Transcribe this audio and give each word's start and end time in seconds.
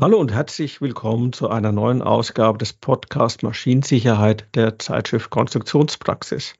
Hallo 0.00 0.18
und 0.18 0.32
herzlich 0.32 0.80
willkommen 0.80 1.34
zu 1.34 1.50
einer 1.50 1.72
neuen 1.72 2.00
Ausgabe 2.00 2.56
des 2.56 2.72
Podcast 2.72 3.42
Maschinensicherheit 3.42 4.46
der 4.54 4.78
Zeitschrift 4.78 5.28
Konstruktionspraxis. 5.28 6.54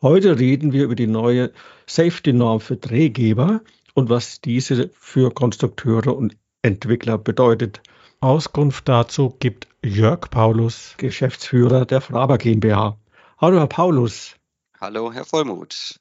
Heute 0.00 0.38
reden 0.38 0.72
wir 0.72 0.84
über 0.84 0.94
die 0.94 1.06
neue 1.06 1.52
Safety-Norm 1.86 2.60
für 2.60 2.78
Drehgeber 2.78 3.60
und 3.92 4.08
was 4.08 4.40
diese 4.40 4.88
für 4.98 5.30
Konstrukteure 5.34 6.16
und 6.16 6.34
Entwickler 6.62 7.18
bedeutet. 7.18 7.82
Auskunft 8.20 8.88
dazu 8.88 9.36
gibt 9.38 9.68
Jörg 9.84 10.30
Paulus, 10.30 10.94
Geschäftsführer 10.96 11.84
der 11.84 12.00
Fraber 12.00 12.38
GmbH. 12.38 12.96
Hallo, 13.36 13.58
Herr 13.58 13.66
Paulus. 13.66 14.34
Hallo, 14.80 15.12
Herr 15.12 15.26
Vollmuth. 15.26 15.96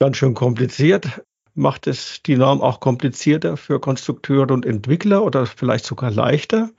Ganz 0.00 0.16
schön 0.16 0.34
kompliziert. 0.34 1.22
Macht 1.54 1.86
es 1.86 2.20
die 2.24 2.34
Norm 2.36 2.60
auch 2.60 2.80
komplizierter 2.80 3.56
für 3.56 3.78
Konstrukteure 3.78 4.52
und 4.52 4.66
Entwickler 4.66 5.22
oder 5.22 5.46
vielleicht 5.46 5.84
sogar 5.84 6.10
leichter? 6.10 6.70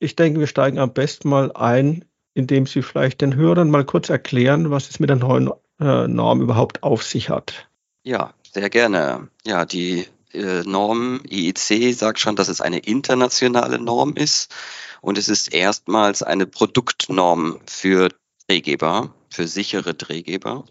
Ich 0.00 0.16
denke, 0.16 0.40
wir 0.40 0.48
steigen 0.48 0.80
am 0.80 0.92
besten 0.92 1.28
mal 1.28 1.52
ein, 1.52 2.04
indem 2.34 2.66
Sie 2.66 2.82
vielleicht 2.82 3.20
den 3.20 3.36
Hörern 3.36 3.70
mal 3.70 3.84
kurz 3.84 4.10
erklären, 4.10 4.72
was 4.72 4.90
es 4.90 4.98
mit 4.98 5.10
der 5.10 5.18
neuen 5.18 5.52
äh, 5.78 6.08
Norm 6.08 6.40
überhaupt 6.40 6.82
auf 6.82 7.04
sich 7.04 7.30
hat. 7.30 7.68
Ja, 8.02 8.34
sehr 8.52 8.68
gerne. 8.68 9.28
Ja, 9.46 9.64
die 9.64 10.08
äh, 10.34 10.62
Norm 10.64 11.22
IEC 11.28 11.94
sagt 11.94 12.18
schon, 12.18 12.36
dass 12.36 12.48
es 12.48 12.60
eine 12.60 12.78
internationale 12.78 13.78
Norm 13.78 14.14
ist 14.16 14.54
und 15.00 15.18
es 15.18 15.28
ist 15.28 15.52
erstmals 15.52 16.22
eine 16.22 16.46
Produktnorm 16.46 17.60
für 17.66 18.08
Drehgeber, 18.48 19.14
für 19.30 19.46
sichere 19.46 19.94
Drehgeber. 19.94 20.64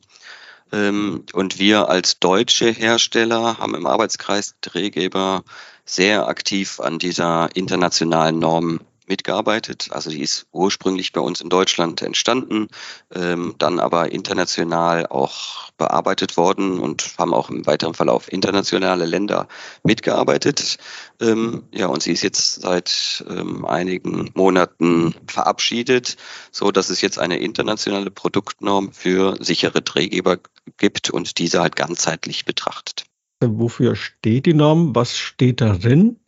Ähm, 0.71 1.25
und 1.33 1.59
wir 1.59 1.89
als 1.89 2.19
deutsche 2.19 2.71
Hersteller 2.71 3.57
haben 3.59 3.75
im 3.75 3.85
Arbeitskreis 3.85 4.55
Drehgeber 4.61 5.43
sehr 5.85 6.27
aktiv 6.27 6.79
an 6.79 6.99
dieser 6.99 7.49
internationalen 7.55 8.39
Norm 8.39 8.79
mitgearbeitet. 9.07 9.89
Also 9.91 10.09
die 10.09 10.21
ist 10.21 10.47
ursprünglich 10.51 11.11
bei 11.11 11.21
uns 11.21 11.41
in 11.41 11.49
Deutschland 11.49 12.01
entstanden, 12.01 12.67
ähm, 13.13 13.55
dann 13.57 13.79
aber 13.79 14.11
international 14.11 15.07
auch 15.07 15.71
bearbeitet 15.77 16.37
worden 16.37 16.79
und 16.79 17.15
haben 17.17 17.33
auch 17.33 17.49
im 17.49 17.65
weiteren 17.65 17.93
Verlauf 17.93 18.31
internationale 18.31 19.05
Länder 19.05 19.47
mitgearbeitet. 19.83 20.77
Ähm, 21.19 21.63
ja, 21.73 21.87
und 21.87 22.03
sie 22.03 22.11
ist 22.11 22.23
jetzt 22.23 22.61
seit 22.61 23.25
ähm, 23.29 23.65
einigen 23.65 24.31
Monaten 24.33 25.15
verabschiedet, 25.27 26.17
so 26.51 26.71
dass 26.71 26.89
es 26.89 27.01
jetzt 27.01 27.19
eine 27.19 27.39
internationale 27.39 28.11
Produktnorm 28.11 28.91
für 28.93 29.35
sichere 29.39 29.81
Drehgeber 29.81 30.37
gibt 30.77 31.09
und 31.09 31.37
diese 31.37 31.61
halt 31.61 31.75
ganzheitlich 31.75 32.45
betrachtet. 32.45 33.05
Wofür 33.41 33.95
steht 33.95 34.45
die 34.45 34.53
Norm? 34.53 34.95
Was 34.95 35.17
steht 35.17 35.61
darin? 35.61 36.19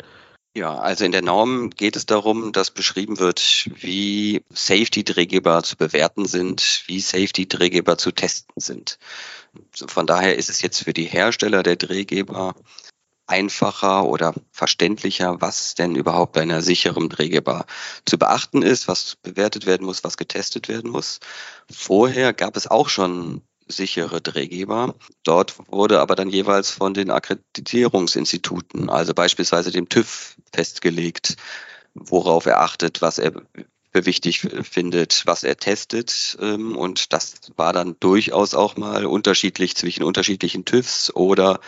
Ja, 0.58 0.78
also 0.78 1.03
in 1.03 1.11
der 1.11 1.22
Norm 1.22 1.70
geht 1.70 1.98
es 1.98 2.06
darum, 2.06 2.53
dass 2.53 2.72
beschrieben 2.72 3.20
wird, 3.20 3.70
wie 3.75 4.42
Safety-Drehgeber 4.53 5.64
zu 5.64 5.75
bewerten 5.75 6.25
sind, 6.25 6.84
wie 6.86 7.02
Safety-Drehgeber 7.02 7.97
zu 7.97 8.14
testen 8.14 8.56
sind. 8.56 8.97
Von 9.73 10.08
daher 10.08 10.38
ist 10.38 10.50
es 10.50 10.62
jetzt 10.62 10.81
für 10.81 10.94
die 10.94 11.03
Hersteller 11.03 11.62
der 11.62 11.75
Drehgeber 11.75 12.56
einfacher 13.28 14.06
oder 14.06 14.34
verständlicher, 14.52 15.42
was 15.42 15.75
denn 15.75 15.95
überhaupt 15.95 16.31
bei 16.31 16.44
einer 16.44 16.62
sicheren 16.62 17.09
Drehgeber 17.09 17.66
zu 18.06 18.17
beachten 18.17 18.62
ist, 18.62 18.88
was 18.88 19.17
bewertet 19.17 19.66
werden 19.66 19.86
muss, 19.86 20.06
was 20.06 20.16
getestet 20.16 20.69
werden 20.69 20.90
muss. 20.90 21.19
Vorher 21.69 22.31
gab 22.31 22.56
es 22.56 22.68
auch 22.68 22.88
schon 22.88 23.41
sichere 23.68 24.22
Drehgeber. 24.22 24.96
Dort 25.24 25.56
wurde 25.68 26.00
aber 26.00 26.16
dann 26.16 26.30
jeweils 26.30 26.72
von 26.72 26.94
den 26.94 27.09
Akkreditierungsinstituten, 27.09 28.90
also 28.90 29.14
beispielsweise 29.14 29.72
dem 29.72 29.90
TÜV, 29.90 30.36
festgelegt, 30.53 31.36
worauf 31.94 32.46
er 32.46 32.62
achtet, 32.62 33.02
was 33.02 33.18
er 33.18 33.34
für 33.96 34.06
wichtig 34.06 34.42
findet, 34.64 35.24
was 35.26 35.44
er 35.44 35.56
testet. 35.56 36.38
Ähm, 36.42 36.76
und 36.76 37.14
das 37.14 37.36
war 37.56 37.72
dann 37.72 37.96
durchaus 38.02 38.53
auch 38.53 38.76
mal 38.76 39.06
unterschiedlich 39.06 39.78
zwischen 39.78 40.03
unterschiedlichen 40.03 40.66
TÜVs 40.66 41.16
oder 41.16 41.62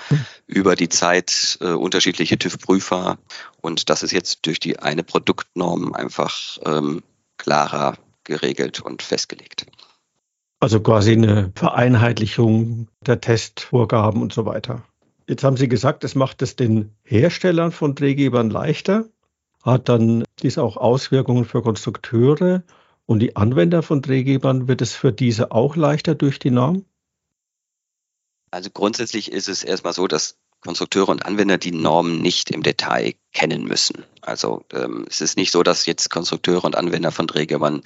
über 0.45 0.75
die 0.75 0.89
Zeit 0.89 1.57
äh, 1.61 1.67
unterschiedliche 1.69 2.37
TÜV-Prüfer. 2.37 3.17
Und 3.61 3.89
das 3.89 4.03
ist 4.03 4.11
jetzt 4.11 4.45
durch 4.45 4.59
die 4.59 4.77
eine 4.79 5.03
Produktnorm 5.03 5.93
einfach 5.93 6.57
ähm, 6.65 7.01
klarer 7.37 7.97
geregelt 8.25 8.81
und 8.81 9.03
festgelegt. 9.03 9.65
Also 10.59 10.79
quasi 10.81 11.11
eine 11.11 11.51
Vereinheitlichung 11.55 12.87
der 13.05 13.21
Testvorgaben 13.21 14.21
und 14.21 14.33
so 14.33 14.45
weiter. 14.45 14.83
Jetzt 15.27 15.43
haben 15.43 15.57
Sie 15.57 15.67
gesagt, 15.67 16.03
es 16.03 16.15
macht 16.15 16.41
es 16.41 16.55
den 16.55 16.95
Herstellern 17.03 17.71
von 17.71 17.93
Drehgebern 17.93 18.49
leichter. 18.49 19.05
Hat 19.61 19.89
dann 19.89 20.23
dies 20.41 20.57
auch 20.57 20.77
Auswirkungen 20.77 21.45
für 21.45 21.61
Konstrukteure 21.61 22.63
und 23.05 23.19
die 23.19 23.35
Anwender 23.35 23.83
von 23.83 24.01
Drehgebern? 24.01 24.67
Wird 24.67 24.81
es 24.81 24.93
für 24.93 25.11
diese 25.11 25.51
auch 25.51 25.75
leichter 25.75 26.15
durch 26.15 26.39
die 26.39 26.51
Norm? 26.51 26.85
Also 28.49 28.69
grundsätzlich 28.71 29.31
ist 29.31 29.49
es 29.49 29.63
erstmal 29.63 29.93
so, 29.93 30.07
dass 30.07 30.37
Konstrukteure 30.67 31.07
und 31.07 31.25
Anwender 31.25 31.57
die 31.57 31.71
Normen 31.71 32.21
nicht 32.21 32.51
im 32.51 32.61
Detail 32.61 33.13
kennen 33.31 33.63
müssen. 33.63 34.03
Also 34.21 34.65
ähm, 34.73 35.05
es 35.09 35.21
ist 35.21 35.37
nicht 35.37 35.51
so, 35.51 35.63
dass 35.63 35.85
jetzt 35.85 36.09
Konstrukteure 36.09 36.65
und 36.65 36.75
Anwender 36.75 37.13
von 37.13 37.25
Drehgebern 37.25 37.83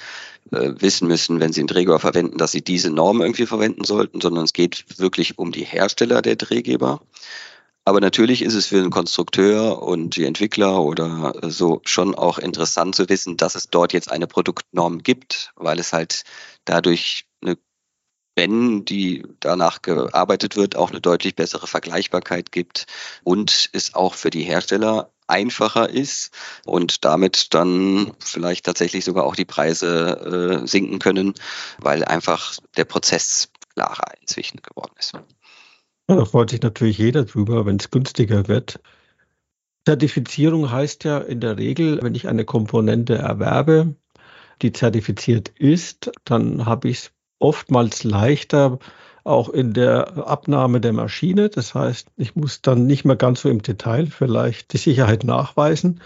äh, 0.51 0.71
wissen 0.77 1.07
müssen, 1.07 1.39
wenn 1.39 1.53
sie 1.53 1.61
einen 1.61 1.67
Drehgeber 1.67 1.99
verwenden, 1.99 2.39
dass 2.39 2.51
sie 2.51 2.63
diese 2.63 2.89
Norm 2.89 3.21
irgendwie 3.21 3.45
verwenden 3.45 3.83
sollten, 3.83 4.19
sondern 4.19 4.45
es 4.45 4.53
geht 4.53 4.85
wirklich 4.97 5.37
um 5.37 5.51
die 5.51 5.63
Hersteller 5.63 6.23
der 6.23 6.37
Drehgeber. 6.37 7.01
Aber 7.85 8.01
natürlich 8.01 8.41
ist 8.41 8.55
es 8.55 8.65
für 8.65 8.81
den 8.81 8.89
Konstrukteur 8.89 9.83
und 9.83 10.15
die 10.15 10.25
Entwickler 10.25 10.81
oder 10.81 11.33
so 11.43 11.81
schon 11.85 12.15
auch 12.15 12.39
interessant 12.39 12.95
zu 12.95 13.09
wissen, 13.09 13.37
dass 13.37 13.53
es 13.53 13.67
dort 13.67 13.93
jetzt 13.93 14.11
eine 14.11 14.25
Produktnorm 14.25 15.03
gibt, 15.03 15.51
weil 15.55 15.79
es 15.79 15.93
halt 15.93 16.23
dadurch 16.65 17.25
wenn 18.41 18.85
die 18.85 19.23
danach 19.39 19.83
gearbeitet 19.83 20.55
wird, 20.55 20.75
auch 20.75 20.89
eine 20.89 20.99
deutlich 20.99 21.35
bessere 21.35 21.67
Vergleichbarkeit 21.67 22.51
gibt 22.51 22.87
und 23.23 23.69
es 23.71 23.93
auch 23.93 24.15
für 24.15 24.31
die 24.31 24.41
Hersteller 24.41 25.11
einfacher 25.27 25.87
ist 25.87 26.33
und 26.65 27.05
damit 27.05 27.53
dann 27.53 28.13
vielleicht 28.17 28.65
tatsächlich 28.65 29.05
sogar 29.05 29.25
auch 29.25 29.35
die 29.35 29.45
Preise 29.45 30.63
äh, 30.63 30.67
sinken 30.67 30.97
können, 30.97 31.35
weil 31.77 32.03
einfach 32.03 32.57
der 32.77 32.85
Prozess 32.85 33.51
klarer 33.75 34.11
inzwischen 34.21 34.59
geworden 34.63 34.93
ist. 34.97 35.13
Ja, 35.13 36.15
da 36.15 36.25
freut 36.25 36.49
sich 36.49 36.63
natürlich 36.63 36.97
jeder 36.97 37.25
drüber, 37.25 37.67
wenn 37.67 37.75
es 37.75 37.91
günstiger 37.91 38.47
wird. 38.47 38.79
Zertifizierung 39.85 40.71
heißt 40.71 41.03
ja 41.03 41.19
in 41.19 41.41
der 41.41 41.59
Regel, 41.59 41.99
wenn 42.01 42.15
ich 42.15 42.27
eine 42.27 42.43
Komponente 42.43 43.19
erwerbe, 43.19 43.95
die 44.63 44.71
zertifiziert 44.71 45.49
ist, 45.59 46.11
dann 46.25 46.65
habe 46.65 46.89
ich 46.89 46.97
es 46.97 47.11
oftmals 47.41 48.03
leichter 48.03 48.79
auch 49.23 49.49
in 49.49 49.73
der 49.73 50.27
Abnahme 50.27 50.81
der 50.81 50.93
Maschine. 50.93 51.49
Das 51.49 51.75
heißt, 51.75 52.07
ich 52.17 52.35
muss 52.35 52.61
dann 52.61 52.87
nicht 52.87 53.05
mehr 53.05 53.15
ganz 53.15 53.41
so 53.41 53.49
im 53.49 53.61
Detail 53.61 54.07
vielleicht 54.07 54.73
die 54.73 54.77
Sicherheit 54.77 55.23
nachweisen. 55.23 56.01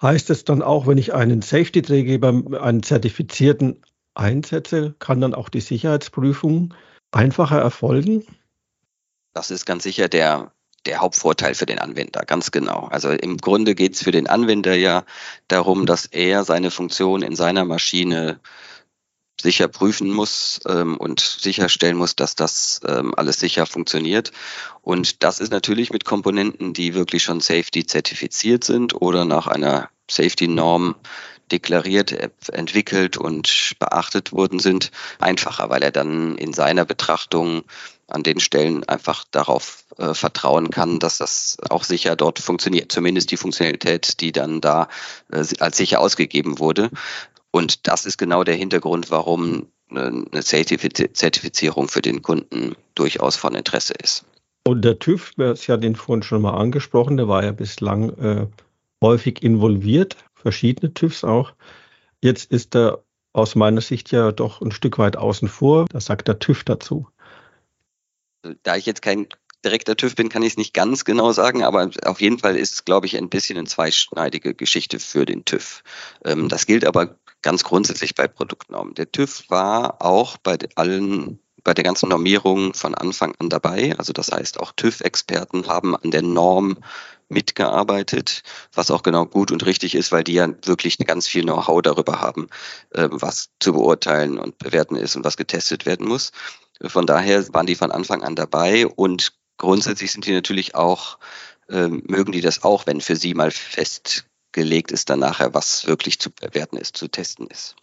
Heißt 0.00 0.30
es 0.30 0.44
dann 0.44 0.62
auch, 0.62 0.86
wenn 0.86 0.98
ich 0.98 1.14
einen 1.14 1.42
Safety-Drehgeber, 1.42 2.60
einen 2.60 2.82
zertifizierten 2.82 3.82
einsetze, 4.14 4.94
kann 4.98 5.20
dann 5.20 5.34
auch 5.34 5.48
die 5.48 5.60
Sicherheitsprüfung 5.60 6.74
einfacher 7.12 7.58
erfolgen? 7.58 8.24
Das 9.32 9.50
ist 9.50 9.64
ganz 9.64 9.84
sicher 9.84 10.08
der, 10.08 10.52
der 10.86 10.98
Hauptvorteil 10.98 11.54
für 11.54 11.66
den 11.66 11.78
Anwender, 11.78 12.24
ganz 12.26 12.50
genau. 12.50 12.88
Also 12.90 13.10
im 13.10 13.38
Grunde 13.38 13.74
geht 13.74 13.94
es 13.94 14.02
für 14.02 14.10
den 14.10 14.26
Anwender 14.26 14.74
ja 14.74 15.04
darum, 15.48 15.86
dass 15.86 16.06
er 16.06 16.44
seine 16.44 16.70
Funktion 16.70 17.22
in 17.22 17.36
seiner 17.36 17.64
Maschine 17.64 18.40
sicher 19.42 19.68
prüfen 19.68 20.10
muss 20.10 20.60
ähm, 20.66 20.96
und 20.96 21.20
sicherstellen 21.20 21.96
muss, 21.96 22.16
dass 22.16 22.34
das 22.34 22.80
ähm, 22.86 23.14
alles 23.16 23.38
sicher 23.40 23.66
funktioniert. 23.66 24.32
Und 24.80 25.22
das 25.22 25.40
ist 25.40 25.52
natürlich 25.52 25.92
mit 25.92 26.04
Komponenten, 26.04 26.72
die 26.72 26.94
wirklich 26.94 27.22
schon 27.22 27.40
Safety 27.40 27.84
zertifiziert 27.84 28.64
sind 28.64 29.00
oder 29.00 29.24
nach 29.24 29.46
einer 29.46 29.90
Safety-Norm 30.10 30.94
deklariert, 31.50 32.12
entwickelt 32.48 33.16
und 33.16 33.74
beachtet 33.78 34.32
worden 34.32 34.58
sind, 34.58 34.90
einfacher, 35.18 35.68
weil 35.68 35.82
er 35.82 35.92
dann 35.92 36.36
in 36.38 36.52
seiner 36.54 36.84
Betrachtung 36.84 37.64
an 38.08 38.22
den 38.22 38.40
Stellen 38.40 38.84
einfach 38.84 39.24
darauf 39.30 39.84
äh, 39.96 40.14
vertrauen 40.14 40.70
kann, 40.70 40.98
dass 40.98 41.18
das 41.18 41.56
auch 41.70 41.84
sicher 41.84 42.16
dort 42.16 42.38
funktioniert. 42.38 42.92
Zumindest 42.92 43.30
die 43.30 43.36
Funktionalität, 43.36 44.20
die 44.20 44.32
dann 44.32 44.60
da 44.60 44.88
äh, 45.30 45.44
als 45.60 45.76
sicher 45.76 46.00
ausgegeben 46.00 46.58
wurde. 46.58 46.90
Und 47.52 47.86
das 47.86 48.06
ist 48.06 48.18
genau 48.18 48.42
der 48.42 48.56
Hintergrund, 48.56 49.10
warum 49.10 49.68
eine 49.90 50.42
Zertifizierung 50.42 51.88
für 51.88 52.02
den 52.02 52.22
Kunden 52.22 52.74
durchaus 52.94 53.36
von 53.36 53.54
Interesse 53.54 53.94
ist. 54.02 54.24
Und 54.66 54.82
der 54.82 54.98
TÜV, 54.98 55.32
Sie 55.36 55.72
hatten 55.72 55.82
ihn 55.84 55.96
vorhin 55.96 56.22
schon 56.22 56.42
mal 56.42 56.56
angesprochen, 56.56 57.16
der 57.16 57.28
war 57.28 57.44
ja 57.44 57.52
bislang 57.52 58.10
äh, 58.18 58.46
häufig 59.02 59.42
involviert. 59.42 60.16
verschiedene 60.34 60.94
TÜVs 60.94 61.24
auch. 61.24 61.52
Jetzt 62.22 62.50
ist 62.50 62.74
er 62.74 63.02
aus 63.32 63.54
meiner 63.54 63.80
Sicht 63.80 64.12
ja 64.12 64.32
doch 64.32 64.60
ein 64.60 64.72
Stück 64.72 64.98
weit 64.98 65.16
außen 65.16 65.48
vor. 65.48 65.86
Das 65.90 66.06
sagt 66.06 66.28
der 66.28 66.38
TÜV 66.38 66.64
dazu. 66.64 67.06
Da 68.62 68.76
ich 68.76 68.86
jetzt 68.86 69.02
kein 69.02 69.26
direkter 69.64 69.96
TÜV 69.96 70.16
bin, 70.16 70.28
kann 70.28 70.42
ich 70.42 70.52
es 70.52 70.56
nicht 70.56 70.74
ganz 70.74 71.04
genau 71.04 71.32
sagen, 71.32 71.62
aber 71.62 71.90
auf 72.04 72.20
jeden 72.20 72.38
Fall 72.38 72.56
ist 72.56 72.72
es, 72.72 72.84
glaube 72.84 73.06
ich, 73.06 73.16
ein 73.16 73.28
bisschen 73.28 73.56
eine 73.56 73.66
zweischneidige 73.66 74.54
Geschichte 74.54 74.98
für 74.98 75.24
den 75.24 75.44
TÜV. 75.44 75.82
Ähm, 76.24 76.48
das 76.48 76.66
gilt 76.66 76.84
aber 76.84 77.16
ganz 77.42 77.64
grundsätzlich 77.64 78.14
bei 78.14 78.28
Produktnormen. 78.28 78.94
Der 78.94 79.10
TÜV 79.10 79.44
war 79.48 80.00
auch 80.00 80.36
bei 80.38 80.58
allen 80.76 81.38
bei 81.64 81.74
der 81.74 81.84
ganzen 81.84 82.08
Normierung 82.08 82.74
von 82.74 82.94
Anfang 82.94 83.34
an 83.38 83.48
dabei. 83.48 83.94
Also 83.98 84.12
das 84.12 84.32
heißt, 84.32 84.58
auch 84.58 84.72
TÜV-Experten 84.72 85.68
haben 85.68 85.96
an 85.96 86.10
der 86.10 86.22
Norm 86.22 86.78
mitgearbeitet, 87.28 88.42
was 88.74 88.90
auch 88.90 89.02
genau 89.02 89.26
gut 89.26 89.50
und 89.50 89.64
richtig 89.64 89.94
ist, 89.94 90.12
weil 90.12 90.24
die 90.24 90.34
ja 90.34 90.48
wirklich 90.64 90.98
ganz 90.98 91.26
viel 91.26 91.42
Know-how 91.42 91.80
darüber 91.80 92.20
haben, 92.20 92.48
äh, 92.90 93.08
was 93.10 93.50
zu 93.60 93.72
beurteilen 93.72 94.38
und 94.38 94.58
bewerten 94.58 94.96
ist 94.96 95.16
und 95.16 95.24
was 95.24 95.36
getestet 95.36 95.86
werden 95.86 96.06
muss. 96.06 96.32
Von 96.84 97.06
daher 97.06 97.46
waren 97.54 97.66
die 97.66 97.76
von 97.76 97.92
Anfang 97.92 98.22
an 98.22 98.36
dabei 98.36 98.86
und 98.86 99.32
grundsätzlich 99.56 100.12
sind 100.12 100.26
die 100.26 100.32
natürlich 100.32 100.74
auch, 100.74 101.18
äh, 101.68 101.88
mögen 101.88 102.32
die 102.32 102.40
das 102.40 102.64
auch, 102.64 102.86
wenn 102.86 103.00
für 103.00 103.16
sie 103.16 103.34
mal 103.34 103.50
festgelegt 104.52 104.92
ist 104.92 105.08
dann 105.08 105.20
nachher, 105.20 105.54
was 105.54 105.86
wirklich 105.86 106.18
zu 106.18 106.30
bewerten 106.30 106.76
ist, 106.76 106.96
zu 106.96 107.08
testen 107.08 107.46
ist. 107.46 107.74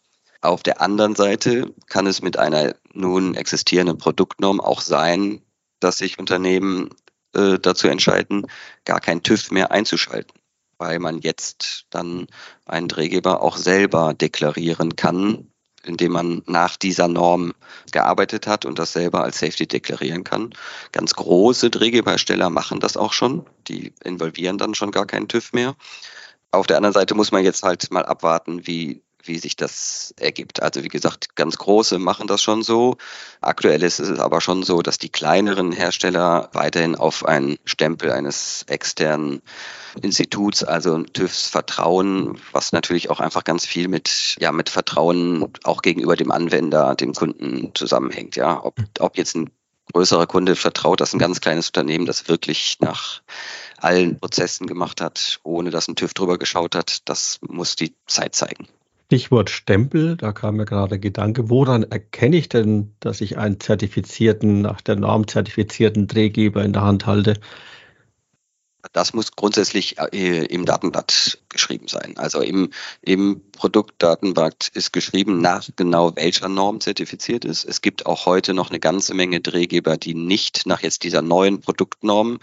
Auf 0.42 0.62
der 0.64 0.82
anderen 0.82 1.16
Seite 1.16 1.74
kann 1.88 2.08
es 2.08 2.22
mit 2.22 2.38
einer 2.38 2.76
nun 2.94 3.36
existierenden 3.36 3.98
Produktnorm 3.98 4.62
auch 4.62 4.82
sein, 4.82 5.42
dass 5.80 5.98
sich 5.98 6.20
Unternehmen 6.20 6.90
äh, 7.36 7.58
dazu 7.60 7.88
entscheiden, 7.88 8.46
gar 8.86 9.02
kein 9.02 9.24
TÜV 9.24 9.52
mehr 9.52 9.72
einzuschalten, 9.72 10.34
weil 10.78 11.00
man 11.00 11.20
jetzt 11.20 11.86
dann 11.90 12.28
einen 12.66 12.88
Drehgeber 12.88 13.42
auch 13.42 13.58
selber 13.58 14.14
deklarieren 14.14 14.96
kann, 14.96 15.48
indem 15.84 16.12
man 16.12 16.44
nach 16.46 16.78
dieser 16.78 17.08
Norm 17.08 17.54
gearbeitet 17.92 18.48
hat 18.48 18.66
und 18.66 18.78
das 18.80 18.94
selber 18.94 19.24
als 19.24 19.40
Safety 19.40 19.68
deklarieren 19.68 20.24
kann. 20.24 20.54
Ganz 20.92 21.16
große 21.16 21.70
Drehgeberhersteller 21.70 22.50
machen 22.50 22.80
das 22.80 22.96
auch 22.96 23.14
schon. 23.14 23.46
Die 23.68 23.94
involvieren 24.04 24.58
dann 24.58 24.76
schon 24.76 24.92
gar 24.92 25.06
keinen 25.08 25.28
TÜV 25.28 25.54
mehr. 25.54 25.76
Auf 26.52 26.68
der 26.68 26.78
anderen 26.78 26.94
Seite 26.94 27.16
muss 27.16 27.32
man 27.32 27.44
jetzt 27.44 27.64
halt 27.64 27.92
mal 27.92 28.06
abwarten, 28.06 28.66
wie 28.66 29.04
wie 29.24 29.38
sich 29.38 29.56
das 29.56 30.14
ergibt. 30.18 30.62
Also 30.62 30.84
wie 30.84 30.90
gesagt, 30.90 31.36
ganz 31.36 31.58
große 31.58 32.00
machen 32.00 32.28
das 32.28 32.42
schon 32.42 32.64
so. 32.64 32.98
Aktuell 33.42 33.84
ist 33.84 34.00
es 34.00 34.20
aber 34.20 34.42
schon 34.42 34.64
so, 34.64 34.82
dass 34.82 34.98
die 34.98 35.10
kleineren 35.10 35.72
Hersteller 35.72 36.50
weiterhin 36.54 36.96
auf 36.96 37.26
einen 37.26 37.58
Stempel 37.66 38.12
eines 38.12 38.64
externen 38.68 39.42
Instituts, 40.02 40.64
also 40.64 41.04
TÜVs 41.04 41.48
vertrauen, 41.48 42.40
was 42.52 42.72
natürlich 42.72 43.10
auch 43.10 43.20
einfach 43.20 43.44
ganz 43.44 43.66
viel 43.66 43.88
mit, 43.88 44.38
ja, 44.40 44.52
mit 44.52 44.70
Vertrauen 44.70 45.52
auch 45.64 45.82
gegenüber 45.82 46.16
dem 46.16 46.32
Anwender, 46.32 46.96
dem 46.96 47.14
Kunden 47.14 47.72
zusammenhängt. 47.76 48.36
Ja, 48.36 48.64
ob, 48.64 48.76
ob 49.00 49.18
jetzt 49.18 49.36
ein 49.36 49.50
größerer 49.94 50.28
Kunde 50.28 50.56
vertraut, 50.56 51.02
dass 51.02 51.14
ein 51.14 51.20
ganz 51.20 51.42
kleines 51.42 51.68
Unternehmen 51.68 52.06
das 52.06 52.28
wirklich 52.28 52.78
nach 52.80 53.22
allen 53.84 54.20
Prozessen 54.20 54.68
gemacht 54.68 55.02
hat, 55.02 55.40
ohne 55.44 55.70
dass 55.70 55.88
ein 55.88 55.96
TÜV 55.96 56.14
drüber 56.14 56.38
geschaut 56.38 56.76
hat, 56.76 57.10
das 57.10 57.40
muss 57.42 57.76
die 57.76 57.96
Zeit 58.06 58.36
zeigen. 58.36 58.68
Stichwort 59.12 59.50
Stempel, 59.50 60.18
da 60.18 60.32
kam 60.34 60.58
mir 60.58 60.66
gerade 60.66 60.90
der 60.90 61.00
Gedanke, 61.00 61.50
woran 61.50 61.82
erkenne 61.82 62.38
ich 62.38 62.48
denn, 62.48 62.94
dass 63.00 63.22
ich 63.22 63.40
einen 63.40 63.60
zertifizierten, 63.60 64.62
nach 64.62 64.82
der 64.82 64.98
Norm 64.98 65.28
zertifizierten 65.28 66.06
Drehgeber 66.06 66.64
in 66.64 66.74
der 66.74 66.84
Hand 66.84 67.08
halte? 67.08 67.34
Das 68.94 69.14
muss 69.14 69.32
grundsätzlich 69.32 69.98
äh, 70.00 70.46
im 70.46 70.66
Datenblatt 70.66 71.40
geschrieben 71.50 71.88
sein. 71.88 72.14
Also 72.18 72.42
im, 72.42 72.70
im 73.02 73.42
Produktdatenblatt 73.52 74.70
ist 74.74 74.94
geschrieben, 74.94 75.42
nach 75.42 75.68
genau 75.76 76.16
welcher 76.16 76.48
Norm 76.48 76.80
zertifiziert 76.80 77.46
ist. 77.46 77.66
Es 77.66 77.82
gibt 77.82 78.06
auch 78.06 78.26
heute 78.26 78.54
noch 78.54 78.70
eine 78.70 78.80
ganze 78.80 79.16
Menge 79.16 79.42
Drehgeber, 79.42 79.98
die 79.98 80.14
nicht 80.14 80.66
nach 80.66 80.82
jetzt 80.82 81.04
dieser 81.04 81.22
neuen 81.22 81.60
Produktnorm 81.60 82.40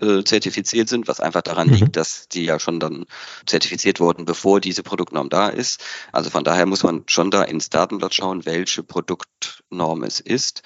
äh, 0.00 0.24
zertifiziert 0.24 0.88
sind, 0.88 1.08
was 1.08 1.20
einfach 1.20 1.42
daran 1.42 1.68
mhm. 1.68 1.74
liegt, 1.74 1.96
dass 1.96 2.28
die 2.28 2.44
ja 2.44 2.58
schon 2.58 2.80
dann 2.80 3.06
zertifiziert 3.46 4.00
wurden, 4.00 4.24
bevor 4.24 4.60
diese 4.60 4.82
Produktnorm 4.82 5.28
da 5.28 5.48
ist. 5.48 5.84
Also 6.12 6.30
von 6.30 6.44
daher 6.44 6.66
muss 6.66 6.82
man 6.82 7.04
schon 7.06 7.30
da 7.30 7.42
ins 7.42 7.70
Datenblatt 7.70 8.14
schauen, 8.14 8.46
welche 8.46 8.82
Produktnorm 8.82 10.02
es 10.04 10.20
ist. 10.20 10.62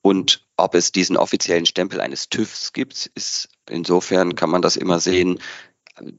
Und 0.00 0.44
ob 0.56 0.74
es 0.74 0.92
diesen 0.92 1.16
offiziellen 1.16 1.66
Stempel 1.66 2.00
eines 2.00 2.28
TÜVs 2.28 2.72
gibt, 2.72 3.10
ist 3.14 3.48
insofern 3.68 4.34
kann 4.34 4.50
man 4.50 4.62
das 4.62 4.76
immer 4.76 5.00
sehen. 5.00 5.38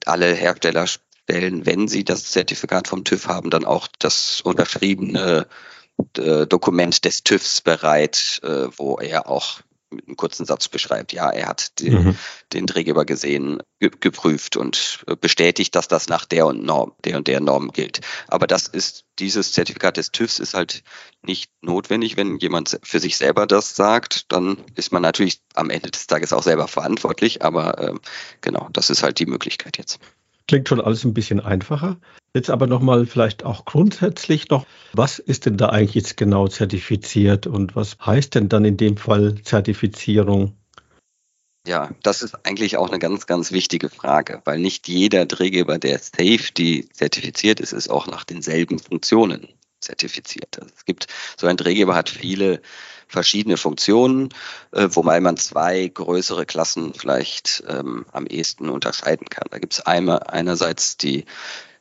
Alle 0.05 0.33
Hersteller 0.33 0.87
stellen, 0.87 1.65
wenn 1.65 1.87
sie 1.87 2.03
das 2.03 2.31
Zertifikat 2.31 2.87
vom 2.87 3.03
TÜV 3.03 3.27
haben, 3.27 3.49
dann 3.49 3.65
auch 3.65 3.87
das 3.99 4.41
unterschriebene 4.41 5.47
äh, 6.17 6.47
Dokument 6.47 7.05
des 7.05 7.23
TÜVs 7.23 7.61
bereit, 7.61 8.39
äh, 8.43 8.67
wo 8.77 8.97
er 8.97 9.29
auch 9.29 9.59
mit 9.95 10.07
einem 10.07 10.17
kurzen 10.17 10.45
Satz 10.45 10.67
beschreibt, 10.67 11.13
ja, 11.13 11.29
er 11.29 11.47
hat 11.47 11.79
den, 11.79 11.93
mhm. 11.93 12.17
den 12.51 12.65
Drehgeber 12.65 13.05
gesehen, 13.05 13.61
ge 13.79 13.91
geprüft 13.99 14.57
und 14.57 15.03
bestätigt, 15.21 15.75
dass 15.75 15.87
das 15.87 16.07
nach 16.09 16.25
der 16.25 16.45
und 16.45 16.63
Norm, 16.63 16.93
der 17.05 17.17
und 17.17 17.27
der 17.27 17.39
Norm 17.39 17.71
gilt. 17.71 18.01
Aber 18.27 18.47
das 18.47 18.67
ist, 18.67 19.05
dieses 19.19 19.53
Zertifikat 19.53 19.97
des 19.97 20.11
TÜVs 20.11 20.39
ist 20.39 20.53
halt 20.53 20.83
nicht 21.21 21.51
notwendig, 21.61 22.17
wenn 22.17 22.37
jemand 22.37 22.79
für 22.83 22.99
sich 22.99 23.17
selber 23.17 23.47
das 23.47 23.75
sagt, 23.75 24.31
dann 24.31 24.57
ist 24.75 24.91
man 24.91 25.01
natürlich 25.01 25.41
am 25.53 25.69
Ende 25.69 25.91
des 25.91 26.07
Tages 26.07 26.33
auch 26.33 26.43
selber 26.43 26.67
verantwortlich, 26.67 27.43
aber 27.43 27.77
äh, 27.79 27.93
genau, 28.41 28.69
das 28.73 28.89
ist 28.89 29.03
halt 29.03 29.19
die 29.19 29.25
Möglichkeit 29.25 29.77
jetzt. 29.77 29.99
Klingt 30.47 30.67
schon 30.69 30.81
alles 30.81 31.03
ein 31.03 31.13
bisschen 31.13 31.39
einfacher. 31.39 31.97
Jetzt 32.35 32.49
aber 32.49 32.67
nochmal 32.67 33.05
vielleicht 33.05 33.45
auch 33.45 33.65
grundsätzlich 33.65 34.49
noch, 34.49 34.65
was 34.93 35.19
ist 35.19 35.45
denn 35.45 35.57
da 35.57 35.69
eigentlich 35.69 35.93
jetzt 35.93 36.17
genau 36.17 36.47
zertifiziert 36.47 37.47
und 37.47 37.75
was 37.75 37.97
heißt 38.03 38.35
denn 38.35 38.49
dann 38.49 38.65
in 38.65 38.77
dem 38.77 38.97
Fall 38.97 39.35
Zertifizierung? 39.43 40.55
Ja, 41.65 41.91
das 42.03 42.23
ist 42.23 42.35
eigentlich 42.45 42.75
auch 42.75 42.89
eine 42.89 42.99
ganz, 42.99 43.25
ganz 43.25 43.51
wichtige 43.53 43.89
Frage, 43.89 44.41
weil 44.43 44.59
nicht 44.59 44.89
jeder 44.89 45.25
Drehgeber, 45.25 45.79
der 45.79 45.99
Safety 45.99 46.89
zertifiziert 46.91 47.61
ist, 47.61 47.71
ist 47.71 47.89
auch 47.89 48.07
nach 48.07 48.25
denselben 48.25 48.79
Funktionen 48.79 49.47
zertifiziert. 49.83 50.59
Also 50.59 50.73
es 50.75 50.85
gibt, 50.85 51.07
so 51.37 51.47
ein 51.47 51.57
Drehgeber 51.57 51.95
hat 51.95 52.09
viele 52.09 52.61
verschiedene 53.07 53.57
Funktionen, 53.57 54.29
äh, 54.71 54.87
wobei 54.91 55.19
man 55.19 55.37
zwei 55.37 55.87
größere 55.87 56.45
Klassen 56.45 56.93
vielleicht 56.93 57.63
ähm, 57.67 58.05
am 58.11 58.25
ehesten 58.25 58.69
unterscheiden 58.69 59.27
kann. 59.29 59.47
Da 59.51 59.59
gibt 59.59 59.73
es 59.73 59.81
einmal 59.81 60.23
einerseits 60.23 60.97
die 60.97 61.25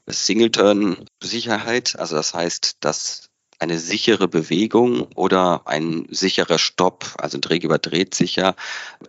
Singleton-Sicherheit, 0.07 1.97
also 1.99 2.17
das 2.17 2.35
heißt, 2.35 2.79
dass 2.81 3.31
eine 3.63 3.79
sichere 3.79 4.27
Bewegung 4.27 5.03
oder 5.15 5.63
ein 5.67 6.07
sicherer 6.11 6.59
Stopp, 6.59 7.15
also 7.19 7.39
Drehgeber 7.39 7.79
dreht 7.79 8.13
sicher, 8.13 8.57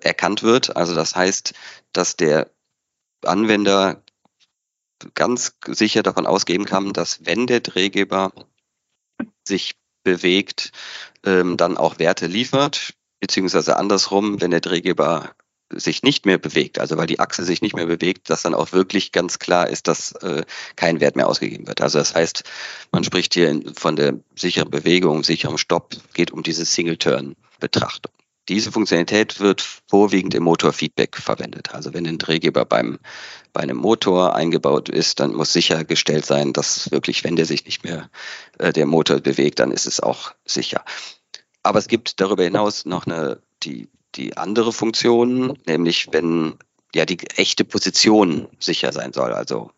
erkannt 0.01 0.43
wird. 0.43 0.75
Also 0.77 0.93
das 0.93 1.15
heißt, 1.15 1.55
dass 1.91 2.15
der 2.15 2.51
Anwender 3.25 4.03
ganz 5.15 5.55
sicher 5.67 6.03
davon 6.03 6.27
ausgehen 6.27 6.65
kann, 6.65 6.93
dass 6.93 7.25
wenn 7.25 7.47
der 7.47 7.61
Drehgeber 7.61 8.31
sich 9.47 9.75
bewegt, 10.03 10.71
ähm, 11.25 11.57
dann 11.57 11.77
auch 11.77 11.99
Werte 11.99 12.27
liefert, 12.27 12.93
beziehungsweise 13.19 13.77
andersrum, 13.77 14.41
wenn 14.41 14.51
der 14.51 14.61
Drehgeber 14.61 15.31
sich 15.75 16.03
nicht 16.03 16.25
mehr 16.25 16.37
bewegt, 16.37 16.79
also 16.79 16.97
weil 16.97 17.07
die 17.07 17.19
Achse 17.19 17.43
sich 17.43 17.61
nicht 17.61 17.75
mehr 17.75 17.85
bewegt, 17.85 18.29
dass 18.29 18.43
dann 18.43 18.53
auch 18.53 18.73
wirklich 18.73 19.11
ganz 19.11 19.39
klar 19.39 19.69
ist, 19.69 19.87
dass 19.87 20.11
äh, 20.13 20.43
kein 20.75 20.99
Wert 20.99 21.15
mehr 21.15 21.27
ausgegeben 21.27 21.67
wird. 21.67 21.81
Also 21.81 21.99
das 21.99 22.13
heißt, 22.13 22.43
man 22.91 23.03
spricht 23.03 23.33
hier 23.33 23.59
von 23.75 23.95
der 23.95 24.19
sicheren 24.35 24.69
Bewegung, 24.69 25.23
sicherem 25.23 25.57
Stopp, 25.57 25.95
geht 26.13 26.31
um 26.31 26.43
diese 26.43 26.65
Single-Turn-Betrachtung. 26.65 28.11
Diese 28.49 28.71
Funktionalität 28.71 29.39
wird 29.39 29.61
vorwiegend 29.87 30.33
im 30.35 30.43
Motorfeedback 30.43 31.17
verwendet. 31.17 31.73
Also 31.73 31.93
wenn 31.93 32.05
ein 32.05 32.17
Drehgeber 32.17 32.65
beim, 32.65 32.99
bei 33.53 33.61
einem 33.61 33.77
Motor 33.77 34.35
eingebaut 34.35 34.89
ist, 34.89 35.19
dann 35.19 35.33
muss 35.33 35.53
sichergestellt 35.53 36.25
sein, 36.25 36.51
dass 36.51 36.91
wirklich, 36.91 37.23
wenn 37.23 37.37
der 37.37 37.45
sich 37.45 37.65
nicht 37.65 37.83
mehr 37.83 38.09
äh, 38.59 38.73
der 38.73 38.85
Motor 38.85 39.19
bewegt, 39.19 39.59
dann 39.59 39.71
ist 39.71 39.85
es 39.85 40.01
auch 40.01 40.33
sicher. 40.45 40.83
Aber 41.61 41.79
es 41.79 41.87
gibt 41.87 42.19
darüber 42.19 42.43
hinaus 42.43 42.85
noch 42.85 43.05
eine, 43.05 43.41
die, 43.63 43.87
die 44.15 44.35
andere 44.35 44.73
Funktion, 44.73 45.57
nämlich 45.65 46.09
wenn 46.11 46.55
ja 46.93 47.05
die 47.05 47.19
echte 47.37 47.63
Position 47.63 48.47
sicher 48.59 48.91
sein 48.91 49.13
soll. 49.13 49.33
Also 49.33 49.71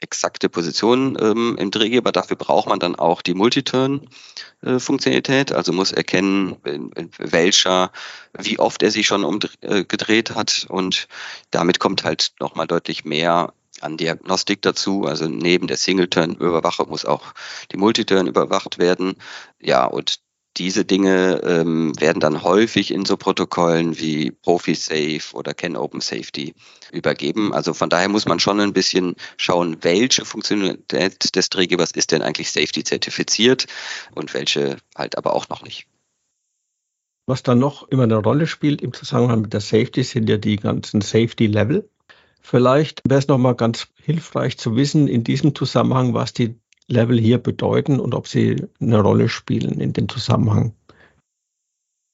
exakte 0.00 0.48
Position 0.48 1.16
ähm, 1.20 1.56
im 1.58 1.70
Drehgeber. 1.70 2.10
Dafür 2.12 2.36
braucht 2.36 2.68
man 2.68 2.78
dann 2.78 2.96
auch 2.96 3.22
die 3.22 3.34
Multiturn-Funktionalität, 3.34 5.52
also 5.52 5.72
muss 5.72 5.92
erkennen, 5.92 6.56
in, 6.64 6.92
in 6.92 7.10
welcher, 7.18 7.92
wie 8.38 8.58
oft 8.58 8.82
er 8.82 8.90
sich 8.90 9.06
schon 9.06 9.24
umgedreht 9.24 10.30
äh, 10.30 10.34
hat 10.34 10.66
und 10.68 11.08
damit 11.50 11.78
kommt 11.78 12.04
halt 12.04 12.32
nochmal 12.40 12.66
deutlich 12.66 13.04
mehr 13.04 13.52
an 13.80 13.96
Diagnostik 13.96 14.62
dazu. 14.62 15.04
Also 15.04 15.28
neben 15.28 15.66
der 15.66 15.76
Singleturn-Überwachung 15.76 16.88
muss 16.88 17.04
auch 17.04 17.34
die 17.72 17.76
Multiturn 17.76 18.26
überwacht 18.26 18.78
werden. 18.78 19.16
Ja, 19.60 19.84
und 19.84 20.20
diese 20.56 20.84
Dinge 20.84 21.40
ähm, 21.44 21.92
werden 22.00 22.20
dann 22.20 22.42
häufig 22.42 22.92
in 22.92 23.04
so 23.04 23.16
Protokollen 23.16 23.98
wie 23.98 24.30
ProfiSafe 24.30 25.34
oder 25.34 25.54
Can 25.54 25.76
Open 25.76 26.00
Safety 26.00 26.54
übergeben. 26.92 27.52
Also 27.52 27.74
von 27.74 27.90
daher 27.90 28.08
muss 28.08 28.26
man 28.26 28.40
schon 28.40 28.60
ein 28.60 28.72
bisschen 28.72 29.16
schauen, 29.36 29.76
welche 29.82 30.24
Funktionalität 30.24 31.34
des 31.36 31.50
Drehgebers 31.50 31.90
ist 31.90 32.12
denn 32.12 32.22
eigentlich 32.22 32.50
Safety 32.50 32.84
zertifiziert 32.84 33.66
und 34.14 34.32
welche 34.34 34.78
halt 34.96 35.18
aber 35.18 35.34
auch 35.34 35.48
noch 35.48 35.62
nicht. 35.62 35.86
Was 37.26 37.42
dann 37.42 37.58
noch 37.58 37.88
immer 37.88 38.04
eine 38.04 38.16
Rolle 38.16 38.46
spielt 38.46 38.80
im 38.80 38.92
Zusammenhang 38.92 39.42
mit 39.42 39.52
der 39.52 39.60
Safety 39.60 40.04
sind 40.04 40.28
ja 40.28 40.36
die 40.36 40.56
ganzen 40.56 41.00
Safety 41.00 41.46
Level. 41.46 41.88
Vielleicht 42.40 43.02
wäre 43.08 43.18
es 43.18 43.26
nochmal 43.26 43.56
ganz 43.56 43.88
hilfreich 44.00 44.56
zu 44.56 44.76
wissen 44.76 45.08
in 45.08 45.24
diesem 45.24 45.52
Zusammenhang, 45.52 46.14
was 46.14 46.32
die 46.32 46.60
Level 46.88 47.18
hier 47.18 47.38
bedeuten 47.38 48.00
und 48.00 48.14
ob 48.14 48.28
sie 48.28 48.66
eine 48.80 49.00
Rolle 49.00 49.28
spielen 49.28 49.80
in 49.80 49.92
dem 49.92 50.08
Zusammenhang. 50.08 50.74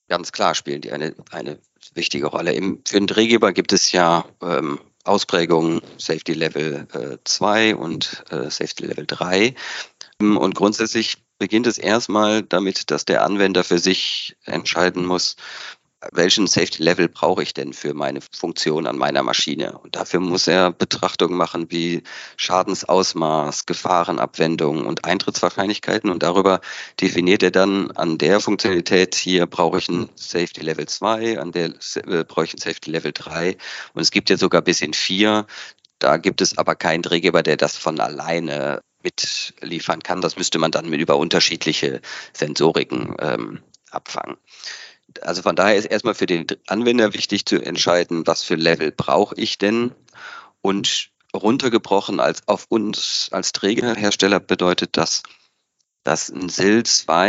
Ganz 0.08 0.32
klar 0.32 0.54
spielen 0.54 0.80
die 0.80 0.92
eine, 0.92 1.14
eine 1.30 1.58
wichtige 1.94 2.26
Rolle. 2.26 2.52
Im, 2.52 2.80
für 2.86 2.96
den 2.98 3.06
Drehgeber 3.06 3.52
gibt 3.52 3.72
es 3.72 3.92
ja 3.92 4.24
ähm, 4.42 4.78
Ausprägungen 5.04 5.80
Safety 5.98 6.34
Level 6.34 6.86
äh, 6.92 7.18
2 7.24 7.76
und 7.76 8.24
äh, 8.30 8.50
Safety 8.50 8.86
Level 8.86 9.06
3. 9.06 9.54
Und 10.18 10.54
grundsätzlich 10.54 11.16
beginnt 11.38 11.66
es 11.66 11.78
erstmal 11.78 12.42
damit, 12.42 12.90
dass 12.90 13.04
der 13.04 13.24
Anwender 13.24 13.64
für 13.64 13.78
sich 13.78 14.36
entscheiden 14.44 15.04
muss, 15.04 15.36
welchen 16.10 16.46
Safety 16.46 16.82
Level 16.82 17.08
brauche 17.08 17.42
ich 17.42 17.54
denn 17.54 17.72
für 17.72 17.94
meine 17.94 18.20
Funktion 18.20 18.86
an 18.86 18.98
meiner 18.98 19.22
Maschine? 19.22 19.78
Und 19.78 19.94
dafür 19.94 20.20
muss 20.20 20.48
er 20.48 20.72
Betrachtungen 20.72 21.36
machen 21.36 21.70
wie 21.70 22.02
Schadensausmaß, 22.36 23.66
Gefahrenabwendung 23.66 24.84
und 24.84 25.04
Eintrittswahrscheinlichkeiten. 25.04 26.10
Und 26.10 26.22
darüber 26.22 26.60
definiert 27.00 27.42
er 27.42 27.52
dann 27.52 27.92
an 27.92 28.18
der 28.18 28.40
Funktionalität, 28.40 29.14
hier 29.14 29.46
brauche 29.46 29.78
ich 29.78 29.88
ein 29.88 30.08
Safety 30.16 30.62
Level 30.62 30.86
2, 30.86 31.38
an 31.38 31.52
der 31.52 31.74
äh, 31.94 32.24
brauche 32.24 32.44
ich 32.44 32.54
ein 32.54 32.58
Safety 32.58 32.90
Level 32.90 33.12
3. 33.12 33.56
Und 33.94 34.02
es 34.02 34.10
gibt 34.10 34.28
ja 34.30 34.36
sogar 34.36 34.62
bis 34.62 34.80
in 34.80 34.94
4. 34.94 35.46
Da 36.00 36.16
gibt 36.16 36.40
es 36.40 36.58
aber 36.58 36.74
keinen 36.74 37.02
Drehgeber, 37.02 37.44
der 37.44 37.56
das 37.56 37.76
von 37.76 38.00
alleine 38.00 38.80
mitliefern 39.04 40.02
kann. 40.02 40.20
Das 40.20 40.36
müsste 40.36 40.58
man 40.58 40.72
dann 40.72 40.88
mit 40.88 41.00
über 41.00 41.16
unterschiedliche 41.16 42.00
Sensoriken 42.32 43.14
ähm, 43.20 43.60
abfangen 43.90 44.36
also 45.22 45.42
von 45.42 45.56
daher 45.56 45.76
ist 45.76 45.86
erstmal 45.86 46.14
für 46.14 46.26
den 46.26 46.46
Anwender 46.66 47.14
wichtig 47.14 47.46
zu 47.46 47.56
entscheiden, 47.56 48.26
was 48.26 48.42
für 48.42 48.54
Level 48.54 48.92
brauche 48.92 49.34
ich 49.36 49.58
denn 49.58 49.92
und 50.60 51.10
runtergebrochen 51.34 52.20
als 52.20 52.46
auf 52.46 52.66
uns 52.68 53.28
als 53.32 53.52
Trägerhersteller 53.52 54.40
bedeutet 54.40 54.96
das, 54.96 55.22
dass 56.04 56.30
ein 56.30 56.48
SIL 56.48 56.84
2 56.84 57.28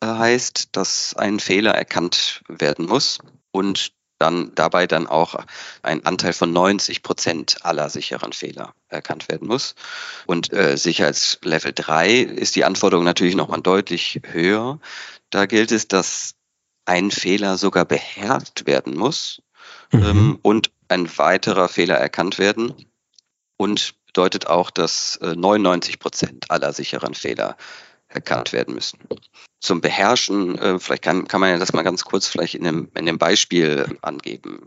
äh, 0.00 0.06
heißt, 0.06 0.70
dass 0.72 1.14
ein 1.14 1.40
Fehler 1.40 1.72
erkannt 1.72 2.42
werden 2.48 2.86
muss 2.86 3.18
und 3.50 3.92
dann 4.18 4.54
dabei 4.54 4.86
dann 4.86 5.06
auch 5.06 5.34
ein 5.82 6.04
Anteil 6.04 6.34
von 6.34 6.52
90 6.52 7.02
Prozent 7.02 7.64
aller 7.64 7.88
sicheren 7.88 8.32
Fehler 8.34 8.74
erkannt 8.88 9.28
werden 9.28 9.48
muss. 9.48 9.74
Und 10.26 10.52
äh, 10.52 10.76
Sicherheitslevel 10.76 11.72
3 11.72 12.18
ist 12.18 12.54
die 12.54 12.64
Anforderung 12.64 13.04
natürlich 13.04 13.34
nochmal 13.34 13.62
deutlich 13.62 14.20
höher. 14.24 14.78
Da 15.30 15.46
gilt 15.46 15.72
es, 15.72 15.88
dass 15.88 16.34
ein 16.90 17.12
Fehler 17.12 17.56
sogar 17.56 17.84
beherrscht 17.84 18.66
werden 18.66 18.96
muss 18.96 19.42
mhm. 19.92 20.02
ähm, 20.02 20.38
und 20.42 20.72
ein 20.88 21.08
weiterer 21.18 21.68
Fehler 21.68 21.94
erkannt 21.94 22.38
werden. 22.40 22.74
Und 23.56 23.94
bedeutet 24.06 24.48
auch, 24.48 24.72
dass 24.72 25.16
äh, 25.22 25.36
99 25.36 26.00
Prozent 26.00 26.50
aller 26.50 26.72
sicheren 26.72 27.14
Fehler 27.14 27.56
erkannt 28.08 28.52
werden 28.52 28.74
müssen. 28.74 28.98
Zum 29.60 29.80
Beherrschen, 29.80 30.58
äh, 30.58 30.80
vielleicht 30.80 31.04
kann, 31.04 31.28
kann 31.28 31.40
man 31.40 31.50
ja 31.50 31.58
das 31.58 31.72
mal 31.72 31.82
ganz 31.82 32.02
kurz 32.02 32.26
vielleicht 32.26 32.56
in 32.56 32.64
dem, 32.64 32.90
in 32.96 33.06
dem 33.06 33.18
Beispiel 33.18 33.96
angeben. 34.02 34.66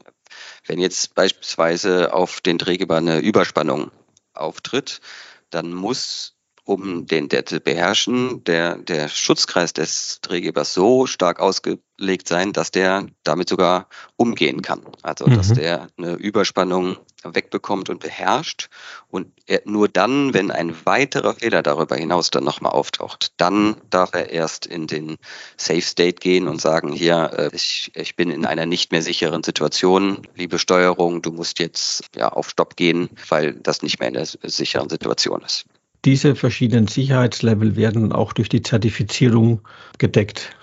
Wenn 0.65 0.79
jetzt 0.79 1.15
beispielsweise 1.15 2.13
auf 2.13 2.39
den 2.39 2.57
Drehgeber 2.57 2.95
eine 2.95 3.19
Überspannung 3.19 3.91
auftritt, 4.33 5.01
dann 5.49 5.73
muss 5.73 6.32
um 6.65 7.05
den 7.05 7.29
der 7.29 7.45
zu 7.45 7.59
beherrschen, 7.59 8.43
der, 8.45 8.77
der 8.77 9.09
Schutzkreis 9.09 9.73
des 9.73 10.19
Drehgebers 10.21 10.73
so 10.73 11.05
stark 11.05 11.39
ausgelegt 11.39 12.27
sein, 12.27 12.53
dass 12.53 12.71
der 12.71 13.07
damit 13.23 13.49
sogar 13.49 13.87
umgehen 14.15 14.61
kann. 14.61 14.81
Also 15.01 15.25
dass 15.25 15.49
mhm. 15.49 15.55
der 15.55 15.87
eine 15.97 16.13
Überspannung 16.13 16.97
wegbekommt 17.23 17.89
und 17.89 17.99
beherrscht. 17.99 18.69
Und 19.09 19.27
er, 19.45 19.61
nur 19.65 19.87
dann, 19.87 20.33
wenn 20.33 20.51
ein 20.51 20.75
weiterer 20.85 21.33
Fehler 21.33 21.63
darüber 21.63 21.95
hinaus 21.95 22.29
dann 22.31 22.43
nochmal 22.43 22.71
auftaucht, 22.71 23.33
dann 23.37 23.75
darf 23.89 24.13
er 24.13 24.29
erst 24.29 24.65
in 24.65 24.87
den 24.87 25.17
Safe 25.57 25.81
State 25.81 26.15
gehen 26.15 26.47
und 26.47 26.61
sagen, 26.61 26.91
hier, 26.91 27.31
äh, 27.33 27.49
ich, 27.53 27.91
ich 27.95 28.15
bin 28.15 28.29
in 28.29 28.45
einer 28.45 28.65
nicht 28.65 28.91
mehr 28.91 29.01
sicheren 29.01 29.43
Situation, 29.43 30.27
liebe 30.35 30.59
Steuerung, 30.59 31.21
du 31.21 31.31
musst 31.31 31.59
jetzt 31.59 32.03
ja 32.15 32.29
auf 32.29 32.49
Stopp 32.49 32.75
gehen, 32.75 33.09
weil 33.29 33.53
das 33.53 33.81
nicht 33.81 33.99
mehr 33.99 34.09
in 34.09 34.15
der 34.15 34.25
sicheren 34.25 34.89
Situation 34.89 35.41
ist. 35.41 35.65
Diese 36.05 36.35
verschiedenen 36.35 36.87
Sicherheitslevel 36.87 37.75
werden 37.75 38.11
auch 38.11 38.33
durch 38.33 38.49
die 38.49 38.61
Zertifizierung 38.61 39.61
gedeckt. 39.97 40.55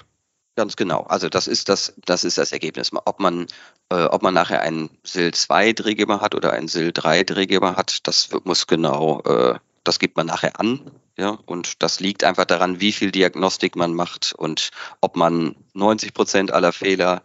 Ganz 0.57 0.77
genau. 0.77 1.05
Also 1.05 1.29
das 1.29 1.47
ist 1.47 1.69
das, 1.69 1.95
das 2.05 2.25
ist 2.25 2.37
das 2.37 2.53
Ergebnis. 2.53 2.91
Ob 2.93 3.21
man, 3.21 3.47
äh, 3.89 4.05
ob 4.05 4.23
man 4.23 4.35
nachher 4.35 4.61
einen 4.61 4.91
SIL 5.05 5.33
2 5.33 5.73
Drehgeber 5.73 6.21
hat 6.21 6.35
oder 6.35 6.53
einen 6.53 6.69
SIL 6.69 6.93
3 6.93 7.25
Drehgeber 7.25 7.77
hat, 7.77 8.07
das 8.07 8.29
muss 8.45 8.67
genau, 8.67 9.23
äh, 9.23 9.59
das 9.85 9.99
gibt 9.99 10.17
man 10.19 10.27
nachher 10.27 10.61
an. 10.61 10.91
Ja, 11.17 11.39
und 11.47 11.83
das 11.83 12.01
liegt 12.01 12.25
einfach 12.25 12.45
daran, 12.45 12.81
wie 12.81 12.93
viel 12.93 13.11
Diagnostik 13.11 13.77
man 13.77 13.95
macht 13.95 14.35
und 14.37 14.71
ob 15.01 15.17
man 15.17 15.55
90 15.75 16.15
Prozent 16.15 16.53
aller 16.53 16.73
Fehler 16.73 17.23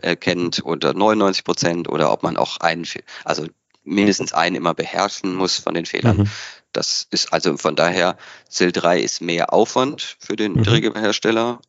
erkennt 0.00 0.62
oder 0.64 0.94
99 0.94 1.44
Prozent 1.44 1.88
oder 1.88 2.12
ob 2.12 2.22
man 2.22 2.36
auch 2.36 2.58
einen, 2.58 2.86
also 3.24 3.46
mindestens 3.82 4.32
einen 4.32 4.56
immer 4.56 4.74
beherrschen 4.74 5.34
muss 5.34 5.58
von 5.58 5.74
den 5.74 5.86
Fehlern. 5.86 6.18
Mhm. 6.18 6.30
Das 6.72 7.06
ist 7.10 7.32
also 7.32 7.56
von 7.56 7.76
daher, 7.76 8.16
SIL 8.48 8.72
3 8.72 9.00
ist 9.00 9.20
mehr 9.20 9.52
Aufwand 9.52 10.16
für 10.20 10.36
den 10.36 10.54
mhm. 10.54 10.62
Drehgeberhersteller 10.62 11.60